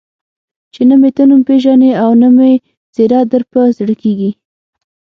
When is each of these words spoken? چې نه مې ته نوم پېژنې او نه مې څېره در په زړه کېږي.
چې 0.73 0.81
نه 0.89 0.95
مې 1.01 1.09
ته 1.15 1.23
نوم 1.29 1.41
پېژنې 1.47 1.91
او 2.03 2.09
نه 2.21 2.29
مې 2.35 2.51
څېره 2.93 3.19
در 3.31 3.43
په 3.51 3.59
زړه 3.77 3.93
کېږي. 4.01 4.31